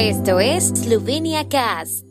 [0.00, 2.04] Esto es Slovenia Cast.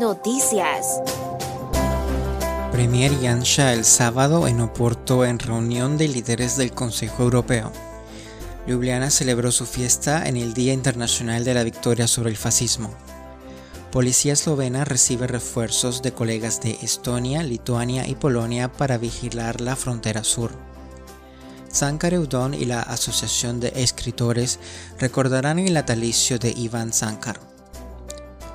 [0.00, 1.00] Noticias.
[2.72, 7.70] Premier Janša el sábado en Oporto en reunión de líderes del Consejo Europeo.
[8.66, 12.90] Ljubljana celebró su fiesta en el Día Internacional de la Victoria sobre el Fascismo.
[13.92, 20.22] Policía eslovena recibe refuerzos de colegas de Estonia, Lituania y Polonia para vigilar la frontera
[20.22, 20.52] sur.
[21.68, 24.60] Sankar Eudon y la Asociación de Escritores
[25.00, 27.49] recordarán el natalicio de Iván Sankar.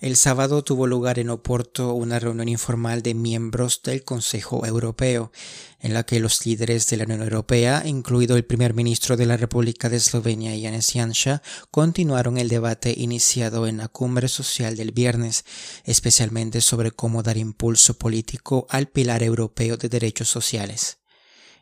[0.00, 5.32] El sábado tuvo lugar en Oporto una reunión informal de miembros del Consejo Europeo,
[5.80, 9.36] en la que los líderes de la Unión Europea, incluido el primer ministro de la
[9.36, 15.44] República de Eslovenia, Janez Janša, continuaron el debate iniciado en la cumbre social del viernes,
[15.82, 20.98] especialmente sobre cómo dar impulso político al pilar europeo de derechos sociales.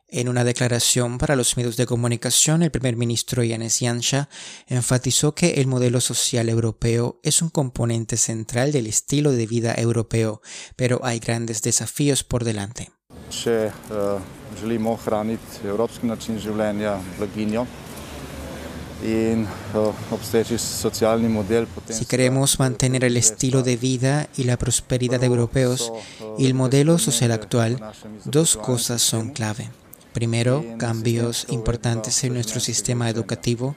[0.08, 4.28] En una declaración para los medios de comunicación, el primer ministro Yanis Janša
[4.68, 10.42] enfatizó que el modelo social europeo es un componente central del estilo de vida europeo,
[10.76, 12.90] pero hay grandes desafíos por delante.
[13.46, 14.18] Eh, eh,
[21.88, 25.92] si queremos mantener el estilo de vida y la prosperidad europeos
[26.38, 27.80] y el modelo social actual,
[28.24, 29.68] dos cosas son clave.
[30.16, 33.76] Primero, cambios importantes en nuestro sistema educativo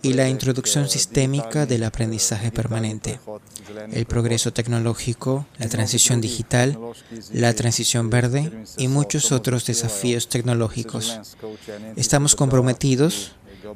[0.00, 3.18] y la introducción sistémica del aprendizaje permanente,
[3.90, 6.78] el progreso tecnológico, la transición digital,
[7.32, 11.18] la transición verde y muchos otros desafíos tecnológicos.
[11.96, 13.32] Estamos comprometidos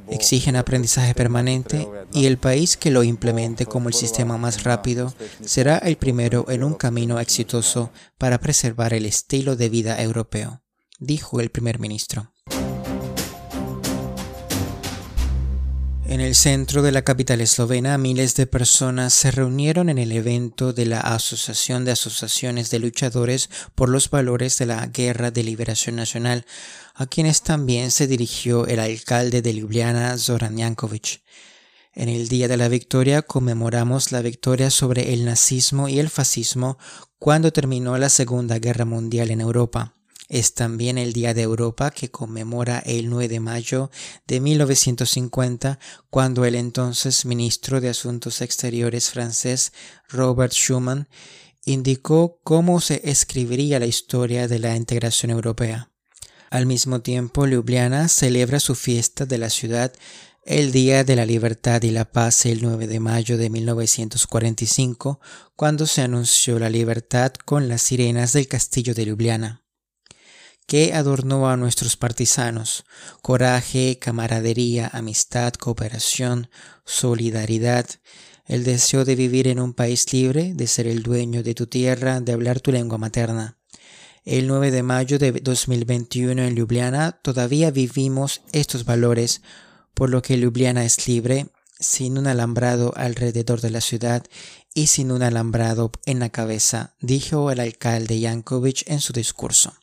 [0.09, 5.13] exigen aprendizaje permanente y el país que lo implemente como el sistema más rápido
[5.45, 10.63] será el primero en un camino exitoso para preservar el estilo de vida europeo
[10.99, 12.33] dijo el primer ministro.
[16.09, 20.73] En el centro de la capital eslovena, miles de personas se reunieron en el evento
[20.73, 25.97] de la Asociación de Asociaciones de Luchadores por los Valores de la Guerra de Liberación
[25.97, 26.47] Nacional,
[26.95, 31.23] a quienes también se dirigió el alcalde de Ljubljana, Zoran Jankovic.
[31.93, 36.79] En el Día de la Victoria conmemoramos la victoria sobre el nazismo y el fascismo
[37.19, 39.96] cuando terminó la Segunda Guerra Mundial en Europa.
[40.29, 43.91] Es también el Día de Europa que conmemora el 9 de mayo
[44.27, 45.79] de 1950,
[46.11, 49.73] cuando el entonces ministro de Asuntos Exteriores francés
[50.09, 51.09] Robert Schuman
[51.65, 55.91] indicó cómo se escribiría la historia de la integración europea.
[56.51, 59.93] Al mismo tiempo, Ljubljana celebra su fiesta de la ciudad
[60.45, 65.21] el Día de la Libertad y la Paz el 9 de mayo de 1945,
[65.57, 69.66] cuando se anunció la libertad con las sirenas del castillo de Ljubljana
[70.67, 72.85] que adornó a nuestros partisanos.
[73.23, 76.51] Coraje, camaradería, amistad, cooperación,
[76.85, 77.87] solidaridad,
[78.47, 82.21] el deseo de vivir en un país libre, de ser el dueño de tu tierra,
[82.21, 83.59] de hablar tu lengua materna.
[84.25, 89.43] El 9 de mayo de 2021 en Ljubljana todavía vivimos estos valores,
[89.95, 91.47] por lo que Ljubljana es libre,
[91.79, 94.25] sin un alambrado alrededor de la ciudad
[94.75, 99.75] y sin un alambrado en la cabeza, dijo el alcalde Yankovic en su discurso.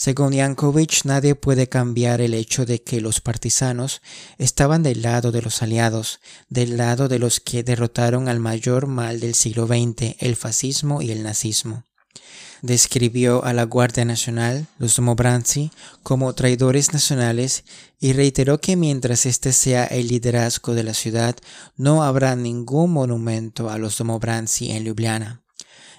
[0.00, 4.00] Según Yankovic, nadie puede cambiar el hecho de que los partisanos
[4.38, 9.18] estaban del lado de los aliados, del lado de los que derrotaron al mayor mal
[9.18, 11.82] del siglo XX, el fascismo y el nazismo.
[12.62, 15.72] Describió a la Guardia Nacional, los Domobranzi,
[16.04, 17.64] como traidores nacionales
[17.98, 21.34] y reiteró que mientras este sea el liderazgo de la ciudad,
[21.76, 25.42] no habrá ningún monumento a los Domobranzi en Ljubljana.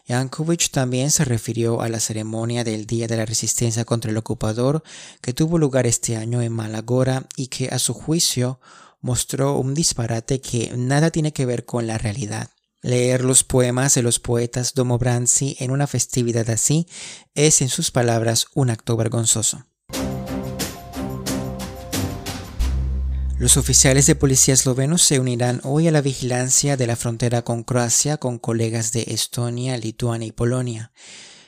[0.10, 4.82] Yankovic también se refirió a la ceremonia del Día de la Resistencia contra el Ocupador
[5.22, 8.60] que tuvo lugar este año en Malagora y que a su juicio
[9.02, 12.50] mostró un disparate que nada tiene que ver con la realidad.
[12.82, 16.88] Leer los poemas de los poetas Domobranzi en una festividad así
[17.36, 19.68] es, en sus palabras, un acto vergonzoso.
[23.40, 27.64] Los oficiales de policía eslovenos se unirán hoy a la vigilancia de la frontera con
[27.64, 30.92] Croacia con colegas de Estonia, Lituania y Polonia.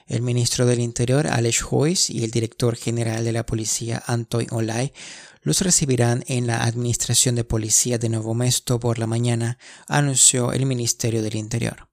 [0.07, 4.93] El ministro del Interior, Aleš Hojs, y el director general de la policía, Antoine Olay,
[5.41, 9.57] los recibirán en la Administración de Policía de Nuevo Mesto por la mañana,
[9.89, 11.89] anunció el Ministerio del Interior.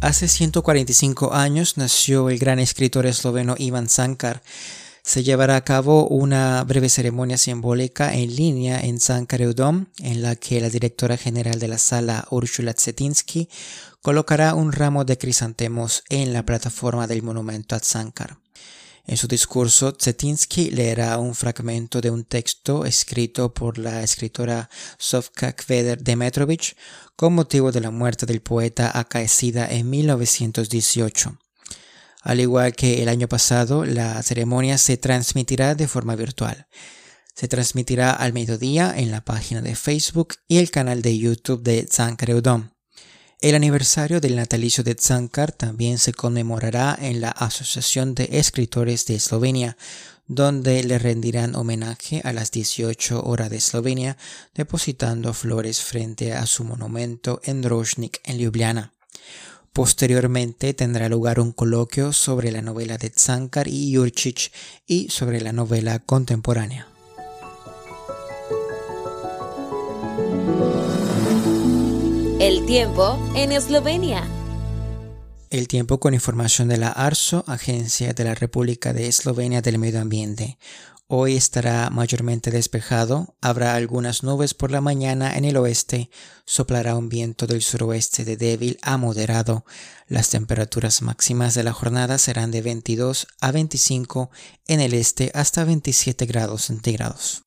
[0.00, 4.40] Hace 145 años nació el gran escritor esloveno Ivan Sankar.
[5.06, 10.60] Se llevará a cabo una breve ceremonia simbólica en línea en Sankareudom, en la que
[10.60, 13.48] la directora general de la sala, Ursula Zetinsky,
[14.02, 18.38] colocará un ramo de crisantemos en la plataforma del monumento a Sankar.
[19.06, 24.68] En su discurso, Zetinsky leerá un fragmento de un texto escrito por la escritora
[24.98, 26.76] Sofka Kveder Demetrovich
[27.14, 31.38] con motivo de la muerte del poeta acaecida en 1918.
[32.26, 36.66] Al igual que el año pasado, la ceremonia se transmitirá de forma virtual.
[37.36, 41.86] Se transmitirá al mediodía en la página de Facebook y el canal de YouTube de
[41.88, 42.70] Zankareudom.
[43.40, 49.14] El aniversario del natalicio de Tsankar también se conmemorará en la Asociación de Escritores de
[49.14, 49.76] Eslovenia,
[50.26, 54.16] donde le rendirán homenaje a las 18 horas de Eslovenia,
[54.52, 58.94] depositando flores frente a su monumento en Drozhnik, en Ljubljana.
[59.76, 64.50] Posteriormente tendrá lugar un coloquio sobre la novela de Tsankar y Jurčić
[64.86, 66.88] y sobre la novela contemporánea.
[72.40, 74.26] El tiempo en Eslovenia.
[75.50, 80.00] El tiempo con información de la ARSO, Agencia de la República de Eslovenia del Medio
[80.00, 80.56] Ambiente.
[81.08, 86.10] Hoy estará mayormente despejado, habrá algunas nubes por la mañana en el oeste,
[86.44, 89.64] soplará un viento del suroeste de débil a moderado.
[90.08, 94.32] Las temperaturas máximas de la jornada serán de 22 a 25
[94.66, 97.45] en el este hasta 27 grados centígrados.